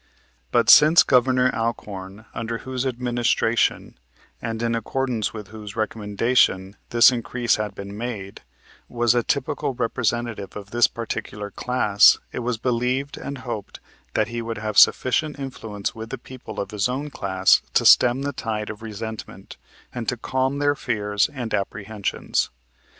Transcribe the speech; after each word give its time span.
But 0.49 0.67
since 0.71 1.03
Governor 1.03 1.53
Alcorn, 1.53 2.25
under 2.33 2.57
whose 2.65 2.87
administration, 2.87 3.99
and 4.41 4.63
in 4.63 4.73
accordance 4.73 5.31
with 5.31 5.49
whose 5.49 5.75
recommendation 5.75 6.75
this 6.89 7.11
increase 7.11 7.57
had 7.57 7.75
been 7.75 7.95
made, 7.95 8.41
was 8.89 9.13
a 9.13 9.21
typical 9.21 9.75
representative 9.75 10.55
of 10.55 10.71
this 10.71 10.87
particular 10.87 11.51
class, 11.51 12.17
it 12.31 12.39
was 12.39 12.57
believed 12.57 13.15
and 13.15 13.37
hoped 13.45 13.79
that 14.15 14.29
he 14.29 14.41
would 14.41 14.57
have 14.57 14.75
sufficient 14.79 15.37
influence 15.37 15.93
with 15.93 16.09
the 16.09 16.17
people 16.17 16.59
of 16.59 16.71
his 16.71 16.89
own 16.89 17.11
class 17.11 17.61
to 17.75 17.85
stem 17.85 18.23
the 18.23 18.33
tide 18.33 18.71
of 18.71 18.81
resentment, 18.81 19.57
and 19.93 20.09
to 20.09 20.17
calm 20.17 20.57
their 20.57 20.73
fears 20.73 21.29
and 21.31 21.53
apprehensions. 21.53 22.49